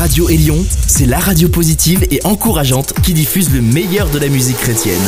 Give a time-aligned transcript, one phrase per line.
[0.00, 4.56] Radio Élion, c'est la radio positive et encourageante qui diffuse le meilleur de la musique
[4.56, 4.98] chrétienne.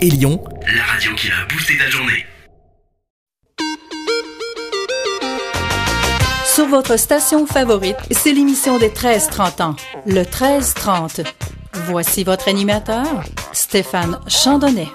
[0.00, 0.42] Élion,
[0.74, 2.26] la radio qui a boosté ta journée.
[6.44, 11.24] Sur votre station favorite, c'est l'émission des 13-30 ans, le 13-30.
[11.86, 13.22] Voici votre animateur,
[13.52, 14.88] Stéphane Chandonnet.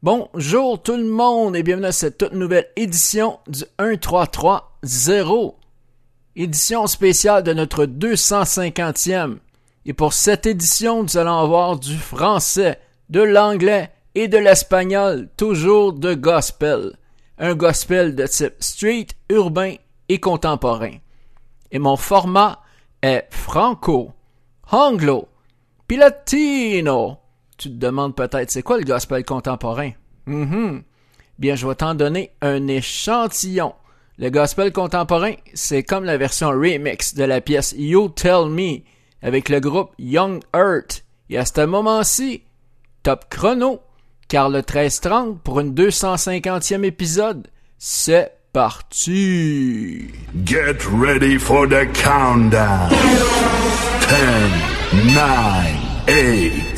[0.00, 5.56] Bonjour tout le monde et bienvenue à cette toute nouvelle édition du 1330.
[6.36, 9.38] Édition spéciale de notre 250e.
[9.86, 15.92] Et pour cette édition, nous allons avoir du français, de l'anglais et de l'espagnol, toujours
[15.92, 16.96] de gospel.
[17.36, 19.74] Un gospel de type street, urbain
[20.08, 20.98] et contemporain.
[21.72, 22.60] Et mon format
[23.02, 24.12] est franco,
[24.70, 25.26] anglo,
[25.88, 27.18] puis latino
[27.58, 29.90] tu te demandes peut-être, c'est quoi le gospel contemporain?
[30.26, 30.78] Mm
[31.38, 33.74] Bien, je vais t'en donner un échantillon.
[34.18, 38.80] Le gospel contemporain, c'est comme la version remix de la pièce You Tell Me
[39.22, 41.04] avec le groupe Young Earth.
[41.30, 42.42] Et à ce moment-ci,
[43.04, 43.80] top chrono,
[44.28, 47.46] car le 1330 pour une 250e épisode,
[47.78, 50.08] c'est parti.
[50.44, 52.90] Get ready for the countdown.
[54.08, 56.77] 10, 9, eight,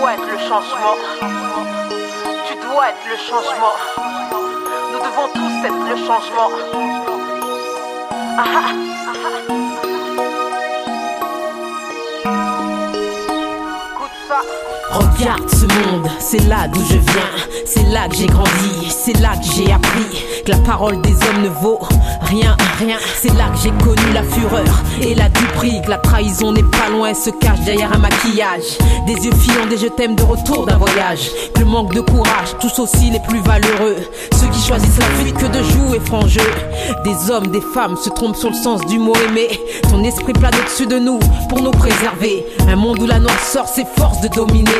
[0.00, 0.96] dois être le changement.
[2.48, 3.76] Tu dois être le changement.
[4.92, 6.50] Nous devons tous être le changement.
[8.38, 8.72] Ah, ah,
[9.08, 9.14] ah,
[14.28, 14.69] ça.
[14.92, 17.30] Regarde ce monde, c'est là d'où je viens,
[17.64, 21.42] c'est là que j'ai grandi, c'est là que j'ai appris que la parole des hommes
[21.42, 21.78] ne vaut
[22.22, 22.96] rien, rien.
[23.20, 24.64] C'est là que j'ai connu la fureur
[25.02, 28.78] et la duperie, que la trahison n'est pas loin, se cache derrière un maquillage.
[29.06, 31.30] Des yeux filants, des je t'aime de retour d'un voyage.
[31.54, 33.96] Que le manque de courage tous aussi les plus valeureux.
[34.32, 36.40] Ceux qui choisissent la fuite que de jouer franc jeu.
[37.04, 39.48] Des hommes, des femmes se trompent sur le sens du mot aimé.
[39.90, 42.46] Ton esprit plane au-dessus de nous pour nous préserver.
[42.68, 44.70] Un monde où la noirceur s'efforce de dominer.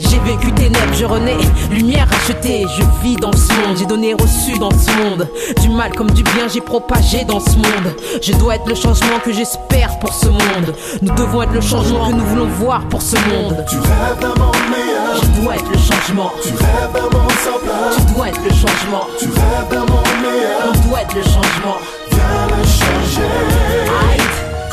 [0.00, 1.36] J'ai vécu ténèbres, je renais,
[1.70, 2.66] lumière rachetée.
[2.76, 5.28] Je vis dans ce monde, j'ai donné reçu dans ce monde.
[5.60, 7.94] Du mal comme du bien, j'ai propagé dans ce monde.
[8.22, 10.74] Je dois être le changement que j'espère pour ce monde.
[11.02, 13.64] Nous devons être le changement que nous voulons voir pour ce monde.
[13.68, 15.22] Tu rêves d'un monde meilleur.
[15.22, 16.30] Je dois être le changement.
[16.42, 17.96] Tu rêves d'un monde semblable.
[17.96, 19.06] Tu dois être le changement.
[19.18, 20.72] Tu rêves d'un monde meilleur.
[20.72, 21.78] On doit être le changement.
[22.10, 24.09] Viens le changer.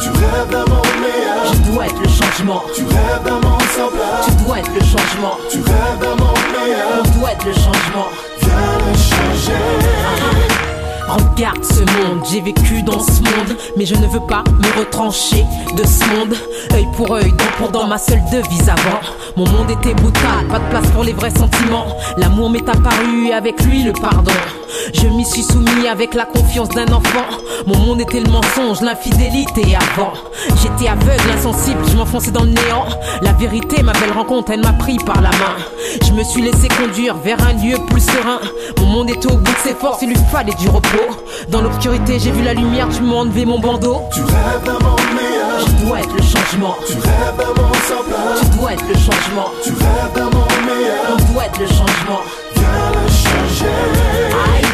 [0.01, 1.53] Tu rêves d'un monde meilleur.
[1.53, 2.63] Je dois être le changement.
[2.75, 4.25] Tu rêves d'un monde semblable.
[4.27, 5.38] Tu dois être le changement.
[5.49, 7.03] Tu rêves d'un monde meilleur.
[7.03, 8.07] On doit être le changement.
[8.39, 10.46] Viens le changer.
[11.07, 15.45] Regarde ce monde, j'ai vécu dans ce monde, mais je ne veux pas me retrancher
[15.75, 16.36] de ce monde.
[16.74, 19.00] Œil pour œil, dent pour dent, ma seule devise avant.
[19.38, 21.86] Mon monde était brutal, pas de place pour les vrais sentiments.
[22.18, 24.33] L'amour m'est apparu avec lui le pardon.
[24.94, 27.25] Je m'y suis soumis avec la confiance d'un enfant.
[27.65, 30.13] Mon monde était le mensonge, l'infidélité avant.
[30.62, 32.86] J'étais aveugle, insensible, je m'enfonçais dans le néant.
[33.21, 35.56] La vérité, ma belle rencontre, elle m'a pris par la main.
[36.06, 38.39] Je me suis laissé conduire vers un lieu plus serein.
[38.80, 40.96] Mon monde était au bout de ses forces, il lui fallait du repos.
[41.49, 44.01] Dans l'obscurité, j'ai vu la lumière, tu m'as enlevé mon bandeau.
[44.13, 45.59] Tu rêves d'un monde meilleur.
[45.59, 46.75] Je dois être le changement.
[46.85, 48.39] Tu rêves d'un monde semblable.
[48.41, 49.49] Tu dois être le changement.
[49.63, 51.05] Tu rêves d'un monde meilleur.
[51.11, 52.21] On doit être le changement.
[52.55, 53.67] Viens le changer.
[54.53, 54.67] Aïe.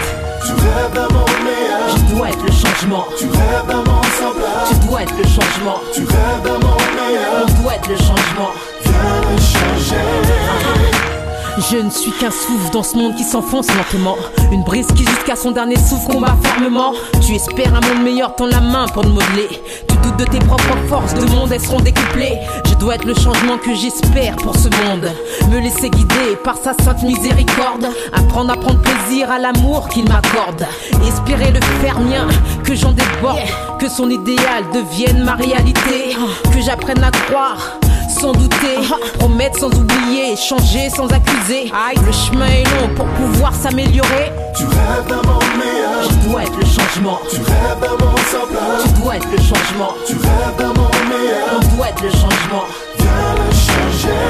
[0.45, 1.95] Tu rêves d'un monde meilleur.
[1.95, 3.05] Je dois être le changement.
[3.17, 4.67] Tu rêves d'un monde semblable.
[4.69, 5.79] Tu dois être le changement.
[5.93, 7.45] Tu rêves d'un monde meilleur.
[7.45, 8.51] On doit être le changement.
[8.83, 11.12] Viens le changer.
[11.57, 14.17] Je ne suis qu'un souffle dans ce monde qui s'enfonce lentement.
[14.51, 16.93] Une brise qui jusqu'à son dernier souffle combat fermement.
[17.21, 19.47] Tu espères un monde meilleur, tends la main pour le modeler.
[19.87, 22.39] Tu doutes de tes propres forces, de monde elles seront décuplées.
[22.65, 25.11] Je dois être le changement que j'espère pour ce monde.
[25.51, 27.87] Me laisser guider par sa sainte miséricorde.
[28.13, 30.65] Apprendre à prendre plaisir à l'amour qu'il m'accorde.
[31.07, 32.27] Espérer le faire mien,
[32.63, 33.39] que j'en déborde.
[33.79, 36.15] Que son idéal devienne ma réalité.
[36.51, 37.77] Que j'apprenne à croire
[38.23, 38.77] sans douter,
[39.19, 41.69] promettre sans oublier, changer sans accuser.
[42.05, 44.31] Le chemin est long pour pouvoir s'améliorer.
[44.55, 46.03] Tu rêves d'un monde meilleur.
[46.09, 47.19] Je dois être le changement.
[47.29, 48.83] Tu rêves d'un monde semblable.
[48.85, 49.91] Tu dois être le changement.
[50.07, 51.49] Tu rêves d'un monde meilleur.
[51.51, 52.63] On doit être le changement.
[52.97, 54.23] Viens le changer.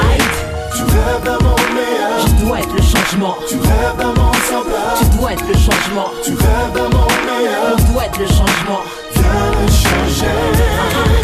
[0.00, 0.28] Aïe.
[0.74, 2.16] Tu rêves d'un monde meilleur.
[2.24, 3.36] Je dois être le changement.
[3.46, 4.96] Tu rêves d'un monde semblable.
[4.98, 6.08] Tu dois être le changement.
[6.24, 7.76] Tu rêves d'un monde meilleur.
[7.76, 8.80] On doit être le changement.
[9.12, 11.15] Viens le changer.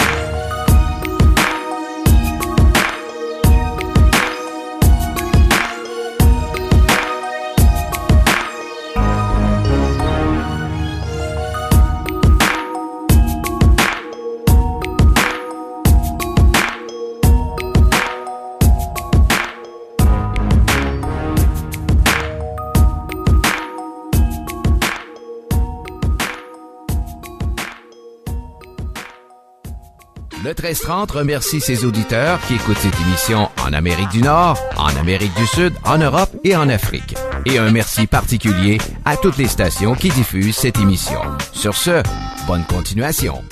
[30.63, 35.45] 1330 remercie ses auditeurs qui écoutent cette émission en Amérique du Nord, en Amérique du
[35.45, 37.17] Sud, en Europe et en Afrique.
[37.47, 41.19] Et un merci particulier à toutes les stations qui diffusent cette émission.
[41.53, 42.01] Sur ce,
[42.47, 43.43] bonne continuation.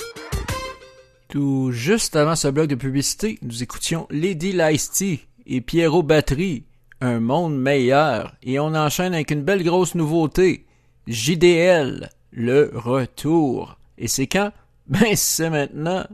[1.27, 5.03] Tout juste avant ce bloc de publicité, nous écoutions Lady Lice
[5.45, 6.63] et Pierrot Battery,
[7.01, 8.35] Un monde meilleur.
[8.41, 10.65] Et on enchaîne avec une belle grosse nouveauté,
[11.07, 13.77] JDL, le retour.
[13.97, 14.53] Et c'est quand?
[14.87, 16.05] Ben c'est maintenant.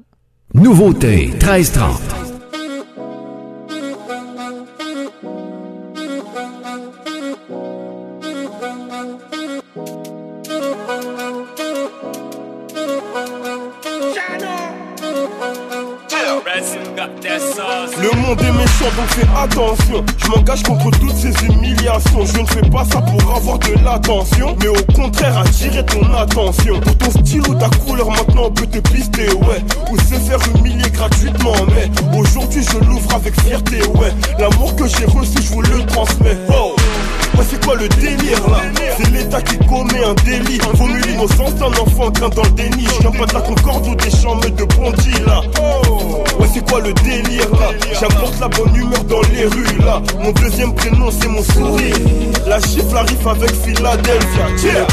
[0.54, 2.02] Nouveauté 1330.
[18.00, 18.52] Le monde est
[18.86, 20.06] donc fais attention.
[20.18, 22.26] Je m'engage contre toutes ces humiliations.
[22.26, 26.80] Je ne fais pas ça pour avoir de l'attention Mais au contraire attirer ton attention.
[26.80, 29.64] Pour ton style ou ta couleur maintenant on peut te pister ouais.
[29.92, 34.14] Ou se faire humilier gratuitement Mais aujourd'hui je l'ouvre avec fierté ouais.
[34.40, 36.38] L'amour que j'ai reçu je vous le transmets.
[36.50, 36.76] Oh
[37.38, 38.58] Ouais, c'est quoi le délire là
[38.98, 40.60] C'est l'État qui commet un délit.
[40.74, 42.88] Vaut l'innocence d'un enfant qu'un dans le déni.
[43.02, 45.42] Je pas de la concorde ou des chambres de Bondy là.
[46.40, 50.02] Ouais, c'est quoi le délire là J'apporte la bonne humeur dans les rues là.
[50.20, 51.96] Mon deuxième prénom, c'est mon sourire.
[52.48, 54.48] La chiffre arrive avec Philadelphia.
[54.64, 54.88] Yeah.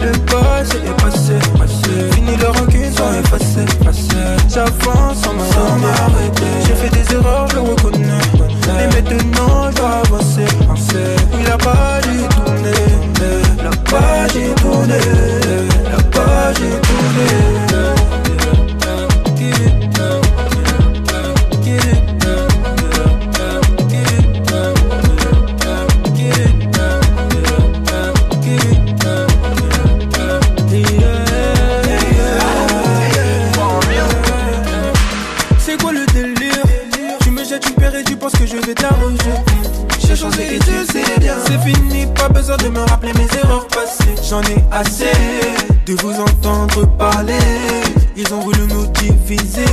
[0.00, 2.14] Le passé est passé, passé.
[2.14, 3.66] Fini le rancune, sont effacés,
[4.48, 6.44] J'avance sans m'arrêter.
[6.66, 8.49] J'ai fait des erreurs, je le reconnais.
[8.76, 10.46] Mais maintenant je dois avancer
[11.40, 12.72] Il a pas détourné
[13.62, 14.94] La page est tournée
[15.90, 17.69] La page est tournée.
[42.14, 44.14] pas besoin de me rappeler mes erreurs passées.
[44.28, 45.12] J'en ai assez
[45.86, 47.38] de vous entendre parler.
[48.16, 49.64] Ils ont voulu nous diviser,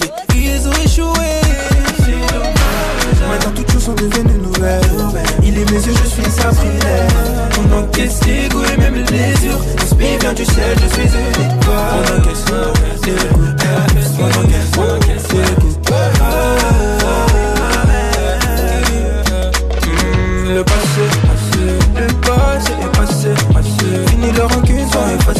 [0.00, 1.40] mais ils ont échoué.
[3.28, 4.80] Maintenant toutes choses sont devenues nouvelles
[5.44, 7.12] Il est mes yeux, je suis sacrilège
[7.60, 11.44] On encaisse les goûts et même les yeux L'esprit vient du ciel, je suis une
[11.46, 12.22] étoile
[14.18, 14.59] On encaisse,
[25.18, 25.34] for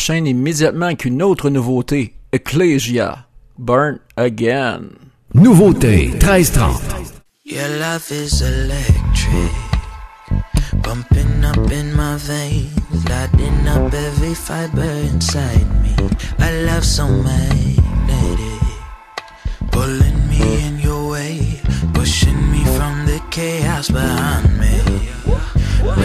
[0.00, 3.26] s'enchaîne immédiatement avec autre nouveauté, Ecclesia,
[3.58, 4.80] Burn Again.
[5.34, 7.22] Nouveauté 1330.
[7.44, 9.52] Your love is electric,
[10.82, 12.70] pumping up in my veins,
[13.08, 15.94] lighting up every fiber inside me.
[16.38, 17.82] I love so magnetic,
[19.70, 21.60] pulling me in your way,
[21.92, 24.49] pushing me from the chaos behind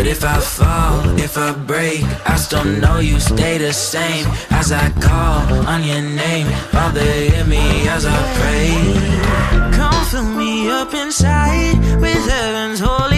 [0.05, 4.27] But if I fall, if I break, I still know you stay the same.
[4.51, 8.69] As I call on your name, Father hear me as I pray.
[9.75, 13.14] Come fill me up inside with heaven's holy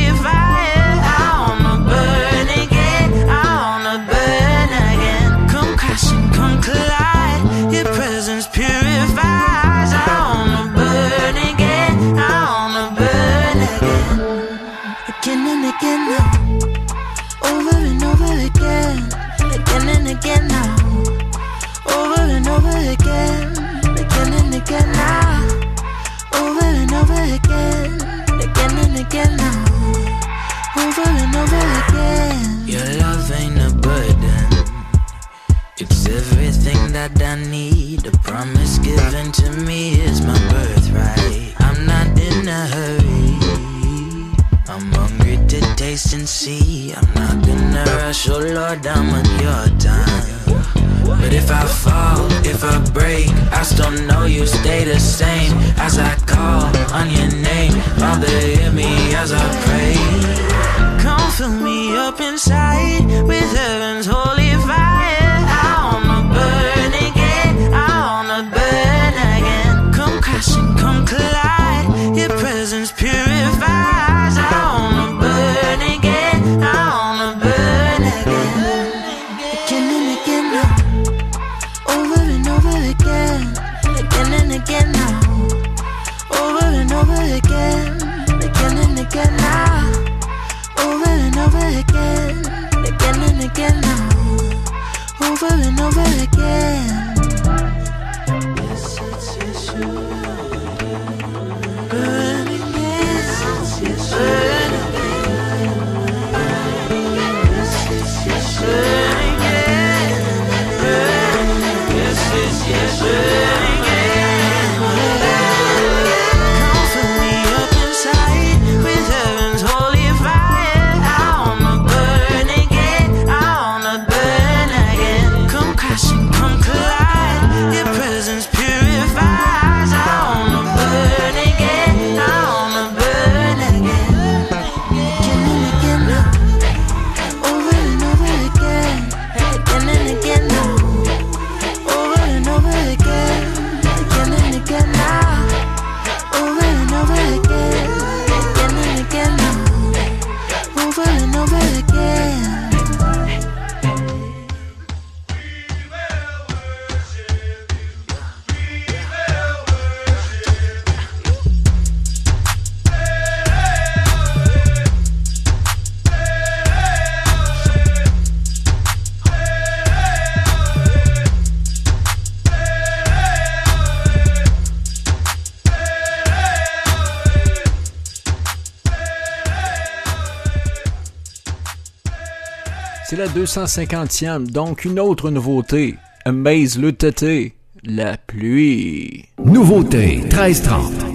[183.38, 185.96] 250e, donc une autre nouveauté.
[186.26, 187.54] Amaze le tété,
[187.84, 189.26] la pluie.
[189.46, 191.07] Nouveauté 1330.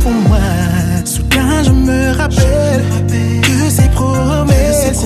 [0.00, 0.38] Pour moi.
[1.04, 2.84] Soudain, je me rappelle
[3.42, 5.04] que ces promesses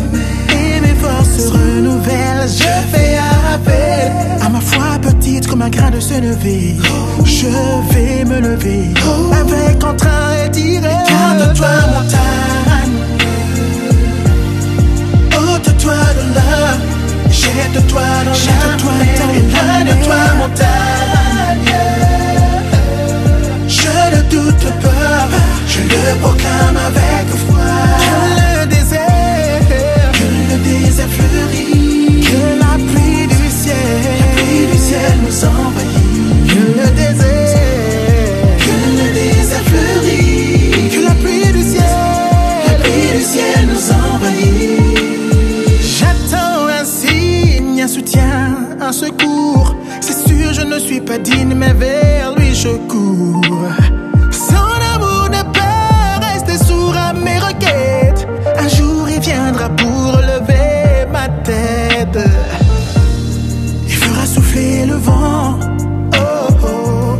[0.50, 2.48] et mes forces se renouvellent.
[2.48, 3.18] Je fais
[3.54, 4.12] appel
[4.44, 6.76] à ma foi petite comme un grain de se lever.
[7.24, 7.48] Je
[7.92, 8.94] vais me lever
[9.40, 12.96] avec entrain et dire Garde-toi, montagne.
[15.54, 16.76] Ôte-toi de là.
[17.30, 18.92] Jette-toi dans Jette-toi
[19.36, 20.90] Éloigne-toi, montagne.
[25.66, 27.70] Je le proclame avec foi.
[28.04, 28.14] Que
[28.60, 29.60] le désert,
[30.12, 32.20] que le désert fleurit.
[32.20, 33.76] Que la pluie du ciel,
[34.20, 36.48] la pluie du ciel nous envahit.
[36.50, 40.90] Que le désert, que le désert fleurit.
[40.90, 41.82] Que la pluie du ciel,
[42.66, 44.98] la pluie du ciel nous envahit.
[45.80, 49.74] J'attends un signe, un soutien, un secours.
[50.00, 53.40] C'est sûr, je ne suis pas digne, mais vers lui je cours.
[59.68, 62.18] Pour lever ma tête.
[63.86, 65.58] Il fera souffler le vent.
[66.14, 67.16] Oh, oh.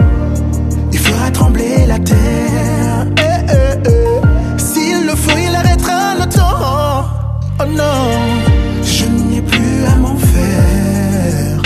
[0.93, 3.07] Il fera trembler la terre.
[3.19, 4.59] Eh, eh, eh.
[4.59, 7.05] S'il le faut, il arrêtera le temps.
[7.61, 8.11] Oh non,
[8.83, 11.63] je n'ai plus à m'en faire.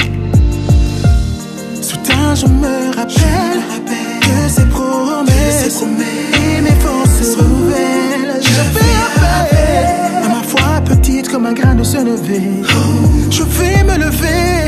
[1.80, 3.60] Soudain, je me rappelle
[11.84, 14.63] Je vais me lever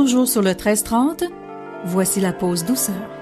[0.00, 1.24] Toujours sur le 1330,
[1.84, 3.19] voici la pause douceur.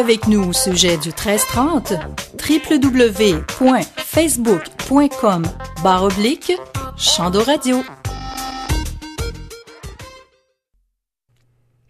[0.00, 1.92] avec nous au sujet du 1330,
[2.48, 5.42] www.facebook.com
[5.84, 6.52] barre oblique
[6.96, 7.82] Chando Radio.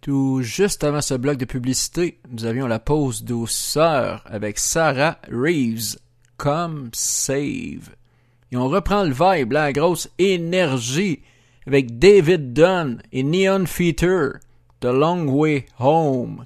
[0.00, 5.96] Tout juste avant ce bloc de publicité, nous avions la pause douceur avec Sarah Reeves,
[6.36, 7.90] comme Save.
[8.50, 11.22] Et on reprend le vibe, la grosse énergie,
[11.64, 14.40] avec David Dunn et Neon Feature,
[14.80, 16.44] The Long Way Home.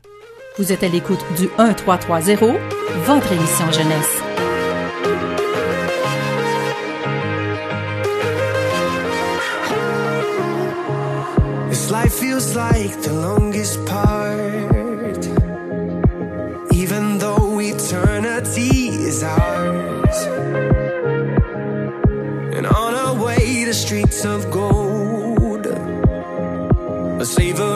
[0.56, 2.56] Vous êtes à l'écoute du 1330,
[3.06, 4.22] votre émission jeunesse.
[11.70, 14.38] This life feels like the longest part.
[16.70, 20.26] Even though eternity is ours.
[22.54, 27.73] And on our way to streets of gold, a savor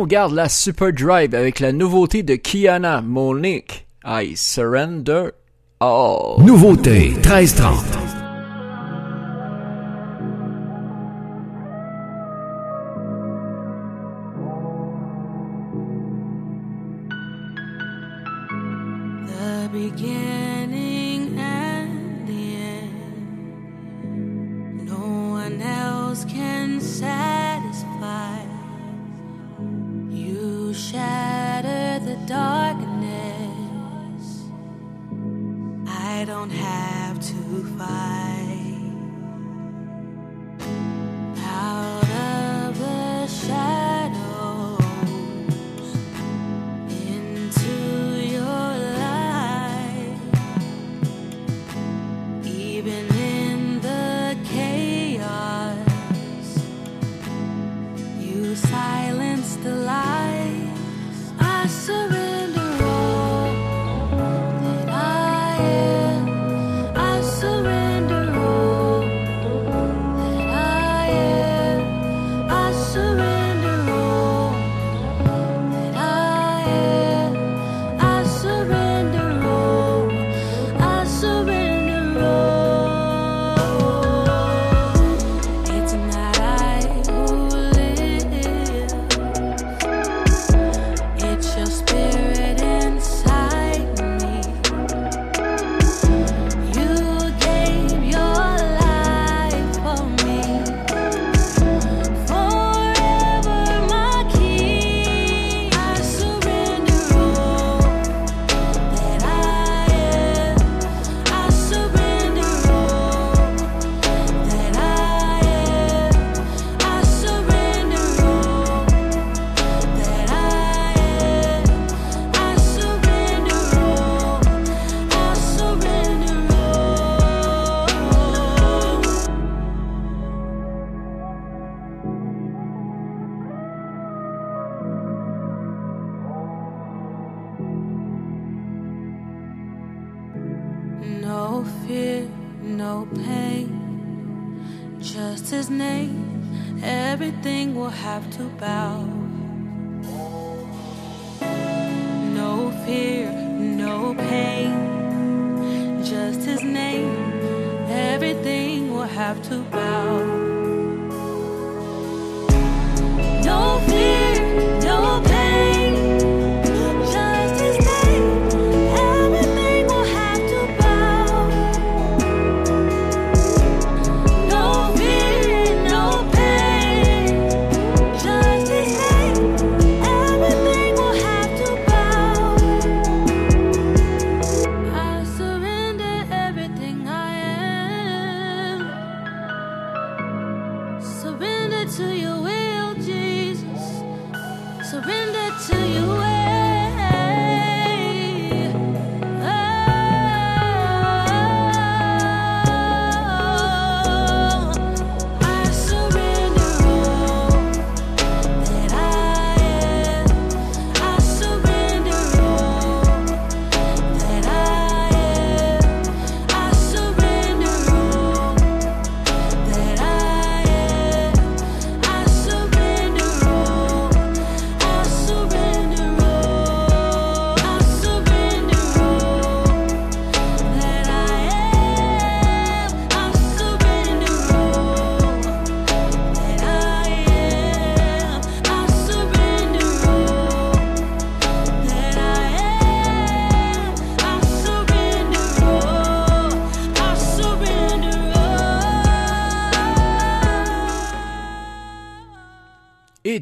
[0.00, 3.86] on garde la Super Drive avec la nouveauté de Kiana Monique.
[4.04, 5.30] I surrender
[5.80, 6.42] all.
[6.42, 7.99] Nouveauté 1330.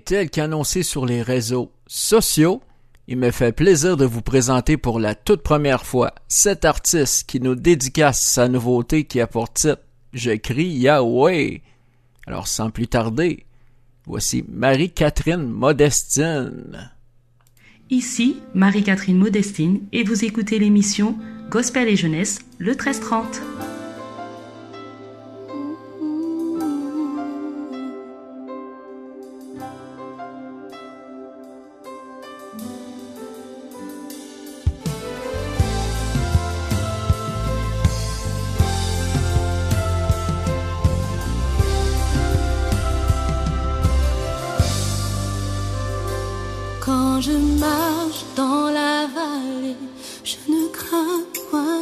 [0.08, 2.62] Tel qu'annoncé sur les réseaux sociaux,
[3.08, 7.40] il me fait plaisir de vous présenter pour la toute première fois cet artiste qui
[7.40, 9.82] nous dédicace sa nouveauté qui a pour titre
[10.14, 11.60] Je crie Yahweh.
[12.26, 13.44] Alors sans plus tarder,
[14.06, 16.90] voici Marie-Catherine Modestine.
[17.90, 21.18] Ici Marie-Catherine Modestine et vous écoutez l'émission
[21.50, 23.42] Gospel et Jeunesse le 1330.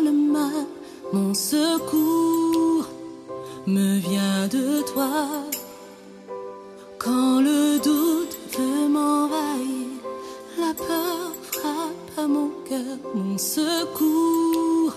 [0.02, 0.66] Le mal?
[1.12, 2.86] Mon secours
[3.66, 5.28] me vient de toi.
[6.98, 9.86] Quand le doute veut m'envahir,
[10.58, 12.98] la peur frappe à mon cœur.
[13.14, 14.94] Mon secours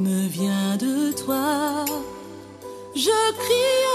[0.00, 1.84] me vient de toi.
[2.94, 3.89] Je crie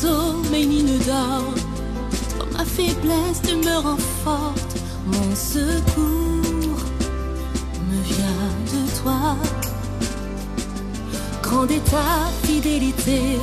[0.00, 0.96] Sommeilles ni ne.
[1.08, 4.76] Dans ma faiblesse, tu me renfortes.
[5.06, 6.82] Mon secours
[7.88, 9.36] me vient de toi.
[11.42, 13.38] Grande est ta fidélité,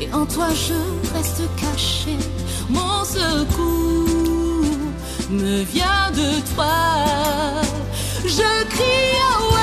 [0.00, 0.78] et en toi je
[1.14, 2.16] reste caché.
[2.68, 4.06] Mon secours
[5.30, 6.76] me vient de toi.
[8.24, 9.57] Je crie Yahweh,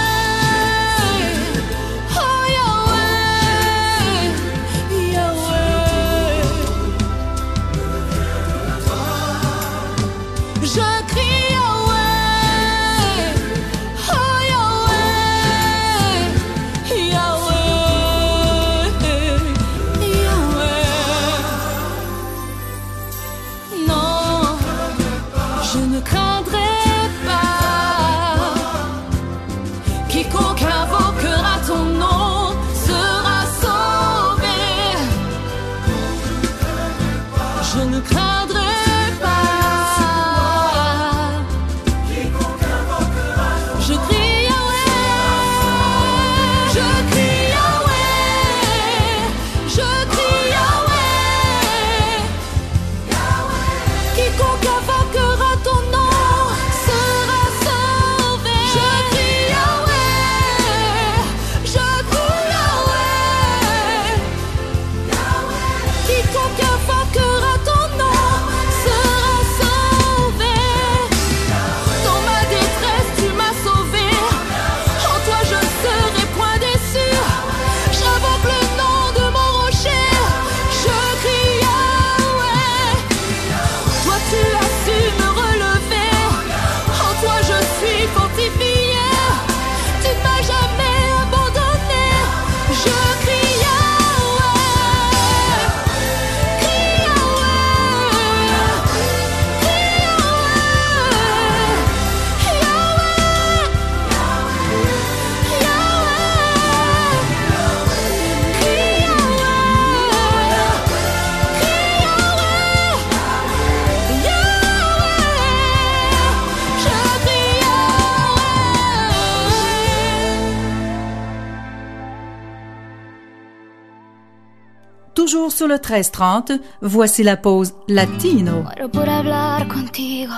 [125.55, 128.63] sur le 1330, voici la pause latino.
[128.63, 130.33] Muero por hablar contigo,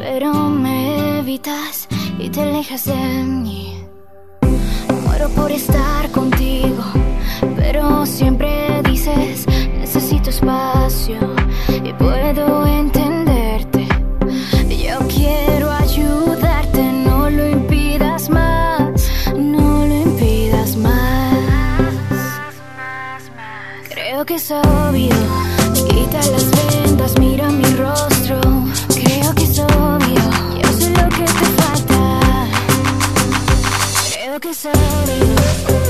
[0.00, 1.86] pero me evitas
[2.18, 3.86] y te alejas de mí.
[5.06, 6.82] Muero por estar contigo,
[7.56, 9.46] pero siempre dices
[9.78, 11.20] necesito espacio
[11.84, 13.11] y puedo entenderte.
[24.32, 25.14] Que es obvio.
[25.74, 28.40] Quita las vendas, mira mi rostro.
[28.88, 30.22] Creo que es obvio.
[30.58, 32.20] Yo sé lo que te falta.
[34.14, 35.81] Creo que es obvio.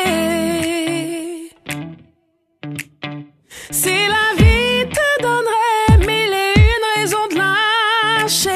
[8.32, 8.48] Si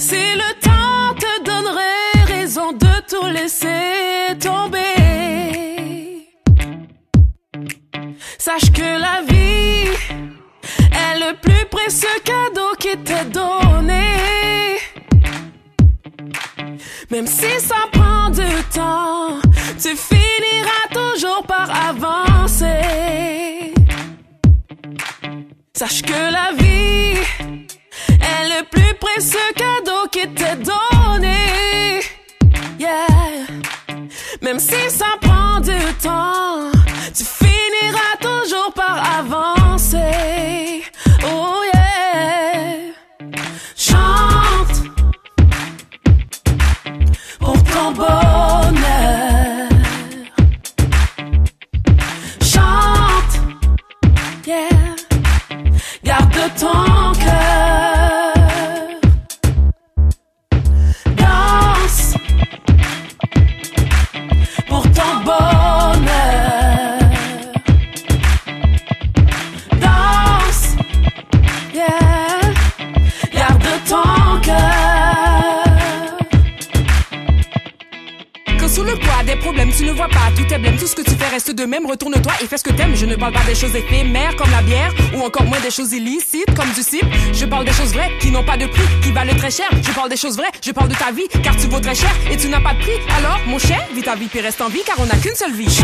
[0.00, 6.30] le temps te donnerait raison de tout laisser tomber.
[8.38, 9.90] Sache que la vie
[10.92, 14.78] est le plus précieux cadeau qui t'est donné.
[17.10, 19.38] Même si ça prend du temps,
[19.78, 23.51] tu finiras toujours par avancer.
[25.82, 27.18] Sache que la vie
[28.08, 32.00] est le plus précieux cadeau qui t'est donné.
[32.78, 33.48] Yeah.
[34.42, 36.70] Même si ça prend du temps,
[37.12, 40.84] tu finiras toujours par avancer.
[41.24, 42.92] Oh yeah.
[43.74, 44.84] Chante
[47.40, 49.31] pour ton bonheur.
[56.42, 57.51] Garde ton cœur.
[79.82, 80.76] Tu ne vois pas tout est blême.
[80.76, 81.84] Tout ce que tu fais reste de même.
[81.86, 82.94] Retourne-toi et fais ce que t'aimes.
[82.94, 85.92] Je ne parle pas des choses éphémères comme la bière ou encore moins des choses
[85.92, 87.10] illicites comme du cible.
[87.32, 89.66] Je parle des choses vraies qui n'ont pas de prix, qui valent très cher.
[89.72, 92.12] Je parle des choses vraies, je parle de ta vie car tu vaux très cher
[92.30, 92.92] et tu n'as pas de prix.
[93.18, 95.52] Alors, mon cher, vis ta vie puis reste en vie car on n'a qu'une seule
[95.52, 95.82] vie.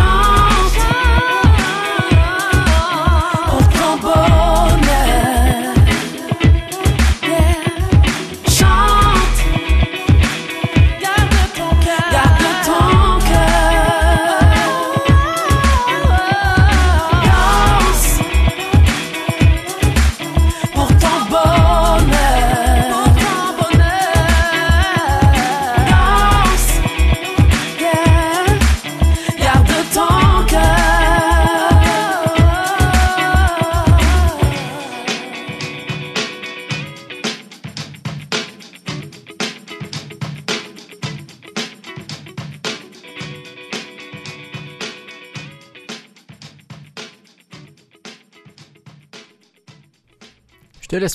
[3.46, 5.27] pour ton bonheur.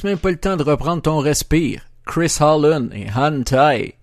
[0.04, 1.82] Laisse même pas le temps de reprendre ton respire.
[2.06, 3.94] Chris Holland et Han Tai.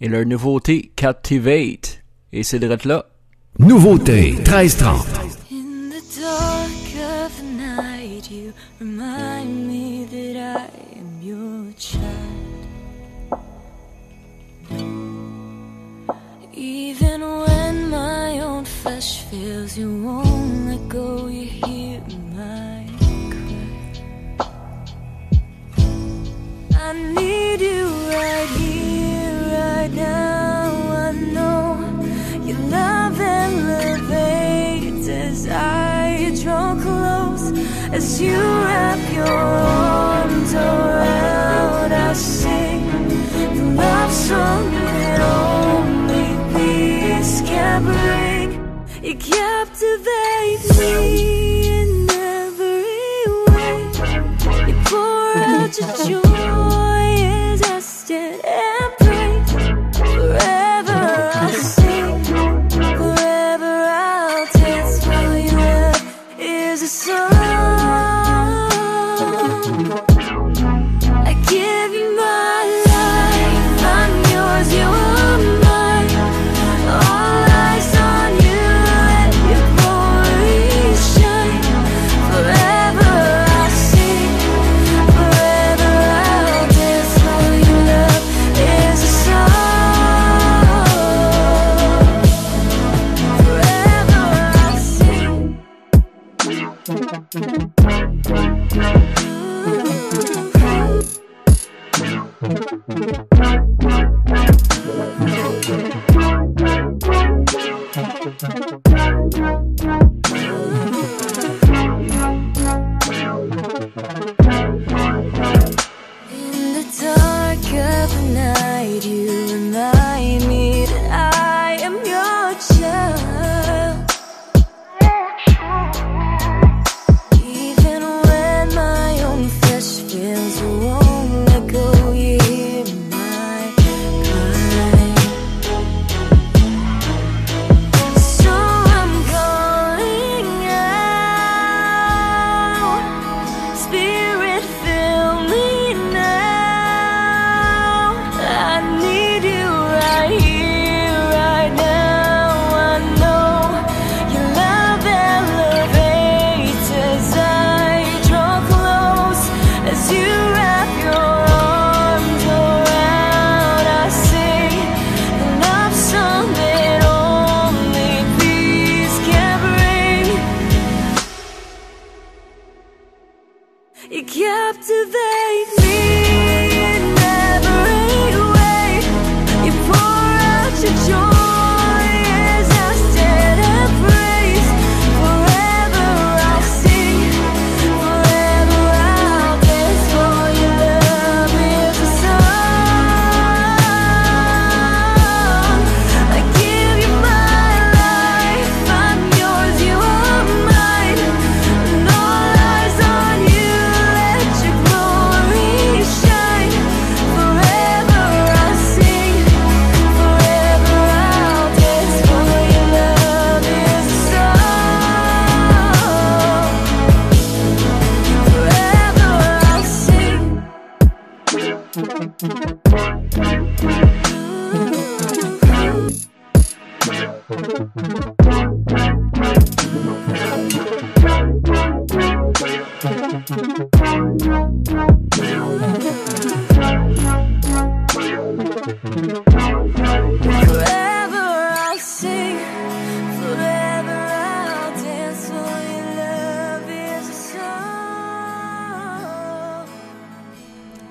[0.00, 2.02] Et leur nouveauté Captivate.
[2.32, 3.06] Et c'est de là.
[3.58, 5.06] Nouveauté 1330.
[5.50, 12.02] In the dark of the night, you remind me that I am your child.
[16.54, 21.28] Even when my own flesh fails, you won't let go.
[21.28, 21.48] You
[26.88, 30.70] I need you right here, right now.
[31.08, 31.80] I know
[32.44, 37.50] your love elevates as I draw close,
[37.92, 41.92] as you wrap your arms around.
[41.92, 42.86] I sing
[43.56, 48.48] the love song that only peace can bring.
[49.02, 53.72] You captivate me in every way.
[54.68, 56.25] You pour out your joy
[58.08, 58.45] wasted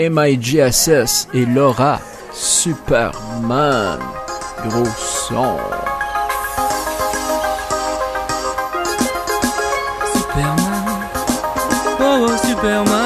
[0.09, 1.99] MIGSS et Laura
[2.33, 3.99] Superman.
[4.67, 4.85] Gros
[5.29, 5.57] son.
[10.13, 10.55] Superman.
[11.99, 13.04] Oh, oh, Superman.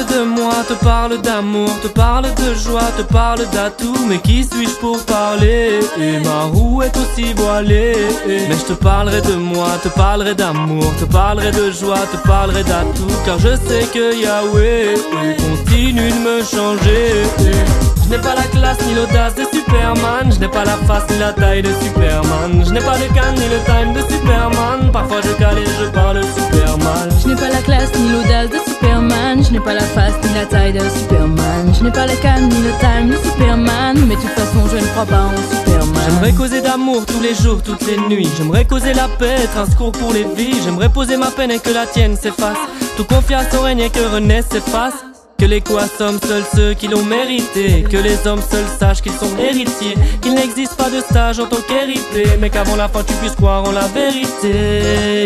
[0.00, 3.96] Parle de moi, te parle d'amour, te parle de joie, te parle d'atout.
[4.08, 5.80] Mais qui suis-je pour parler?
[6.00, 7.96] Et ma roue est aussi voilée.
[8.26, 12.64] Mais je te parlerai de moi, te parlerai d'amour, te parlerai de joie, te parlerai
[12.64, 13.12] d'atout.
[13.24, 14.94] Car je sais que Yahweh
[15.38, 17.89] continue de me changer.
[18.10, 20.32] Je n'ai pas la classe ni l'audace super Superman.
[20.32, 22.64] Je n'ai pas la face ni la taille de Superman.
[22.66, 24.90] Je n'ai pas le can ni le time de Superman.
[24.92, 27.08] Parfois je cale et je parle Superman.
[27.22, 29.44] Je n'ai pas la classe ni l'audace de Superman.
[29.44, 31.72] Je n'ai pas la face ni la taille de Superman.
[31.72, 33.96] Je n'ai pas le calme ni le time de Superman.
[34.08, 36.02] Mais de toute façon, je ne crois pas en Superman.
[36.08, 38.28] J'aimerais causer d'amour tous les jours, toutes les nuits.
[38.36, 40.60] J'aimerais causer la paix, être un secours pour les vies.
[40.64, 42.58] J'aimerais poser ma peine et que la tienne s'efface.
[42.96, 45.09] Tout à son règne et que renaisse s'efface.
[45.40, 47.82] Que les quoi sommes seuls ceux qui l'ont mérité.
[47.90, 49.96] Que les hommes seuls sachent qu'ils sont héritiers.
[50.20, 52.24] Qu'il n'existe pas de stage en tant qu'hérité.
[52.38, 55.24] Mais qu'avant la fin tu puisses croire en la vérité.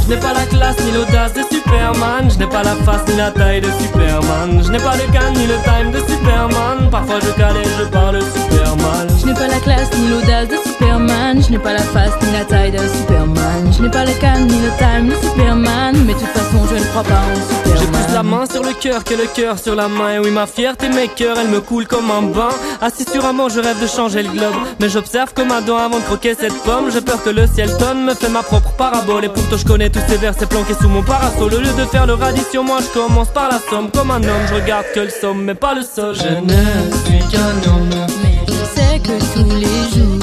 [0.08, 2.32] Je n'ai pas la classe ni l'audace de Superman.
[2.32, 4.64] Je n'ai pas la face ni la taille de Superman.
[4.64, 6.90] Je n'ai pas le can ni le time de Superman.
[6.90, 9.08] Parfois je cale et je parle Superman.
[9.20, 11.44] Je n'ai pas la classe ni l'audace de Superman.
[11.44, 13.70] Je n'ai pas la face ni la taille de Superman.
[13.70, 15.96] Je n'ai pas le calme ni le time de Superman.
[16.06, 17.67] Mais de toute façon, je ne crois pas en Superman.
[17.80, 20.14] J'ai plus la main sur le cœur que le cœur sur la main.
[20.16, 22.50] Et oui, ma fierté, mes cœurs, elle me coule comme un bain.
[22.82, 24.56] Assis sur un banc, je rêve de changer le globe.
[24.80, 26.92] Mais j'observe comme un dent avant de croquer cette pomme.
[26.92, 29.26] J'ai peur que le ciel tonne, me fait ma propre parabole.
[29.26, 31.54] Et pourtant, je connais tous ces versets planqués sous mon parasol.
[31.54, 33.90] Au lieu de faire le radis moi, je commence par la somme.
[33.92, 36.16] Comme un homme, je regarde que le somme, mais pas le sol.
[36.16, 37.90] Je ne suis qu'un homme.
[38.24, 40.17] Mais je sais que tous les jours,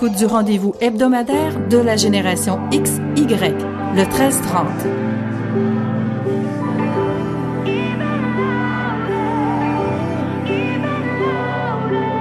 [0.00, 3.26] l'écoute du rendez-vous hebdomadaire de la génération XY,
[3.94, 4.68] le 1330.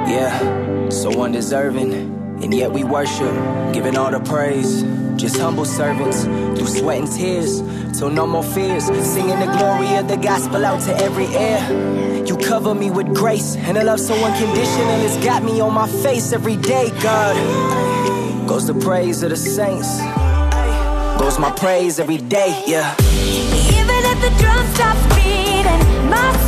[0.08, 1.94] Yeah, so undeserving,
[2.42, 3.32] and yet we worship,
[3.74, 4.84] giving all the praise.
[5.18, 6.24] Just humble servants
[6.56, 7.62] through sweat and tears,
[7.98, 8.86] till no more fears.
[8.86, 12.24] Singing the glory of the gospel out to every ear.
[12.26, 15.02] You cover me with grace, and a love so unconditional.
[15.06, 17.36] It's got me on my face every day, God.
[18.48, 20.00] Goes the praise of the saints,
[21.20, 22.96] goes my praise every day, yeah.
[23.78, 26.47] Even if the drum stops beating, my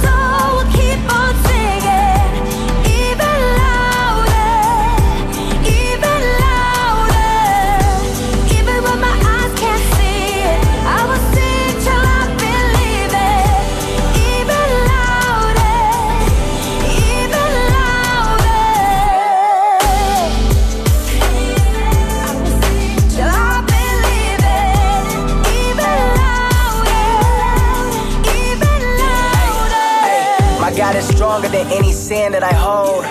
[31.51, 33.05] than any sin that I hold.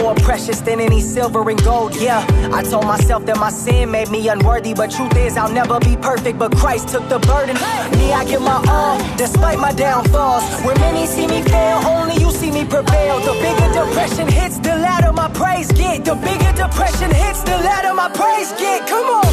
[0.00, 2.24] More precious than any silver and gold, yeah.
[2.52, 5.96] I told myself that my sin made me unworthy, but truth is, I'll never be
[5.96, 6.38] perfect.
[6.38, 7.56] But Christ took the burden.
[7.98, 10.44] Me, I give my all, despite my downfalls.
[10.64, 13.20] Where many see me fail, only you see me prevail.
[13.20, 16.04] The bigger depression hits, the louder my praise get.
[16.04, 18.86] The bigger depression hits, the louder my praise get.
[18.88, 19.26] Come on.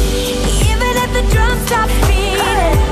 [0.68, 2.91] Even if the drum stops beating,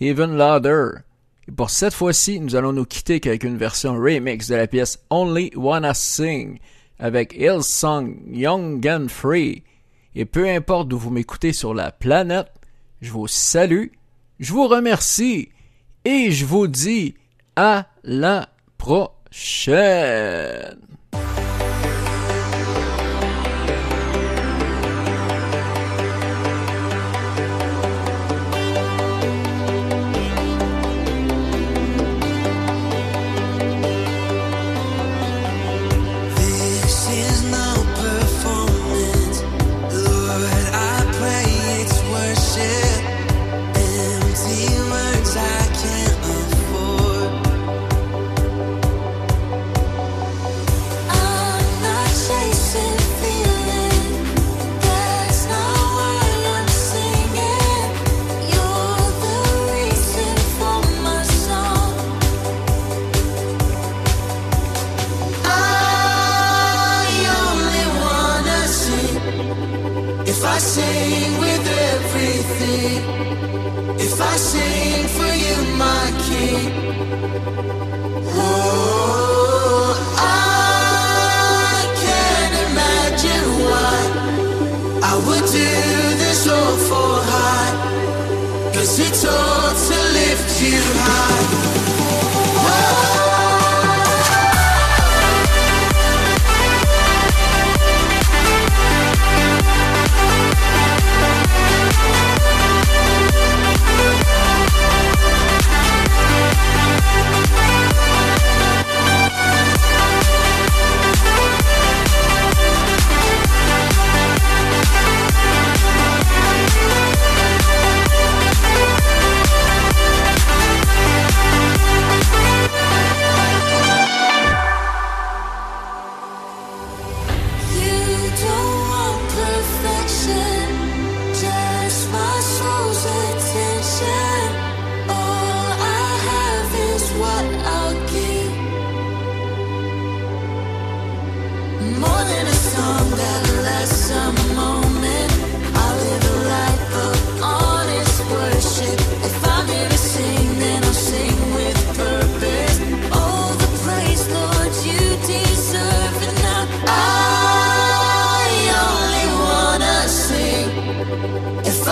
[0.00, 0.90] Even Louder.
[1.48, 4.98] Et pour cette fois-ci, nous allons nous quitter avec une version remix de la pièce
[5.10, 6.58] Only Wanna Sing
[6.98, 9.62] avec Hillsong Young and Free.
[10.14, 12.50] Et peu importe d'où vous m'écoutez sur la planète,
[13.00, 13.88] je vous salue,
[14.40, 15.50] je vous remercie
[16.04, 17.14] et je vous dis
[17.56, 19.78] à la prochaine.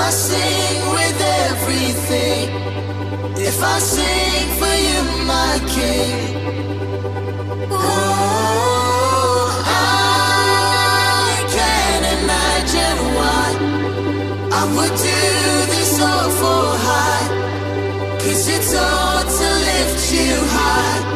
[0.07, 2.47] I sing with everything,
[3.39, 6.15] if I sing for you, my King.
[7.73, 13.47] Oh, I can't imagine why
[14.61, 15.23] I would do
[15.75, 17.27] this all for high.
[18.21, 21.16] Cause it's all to lift you high.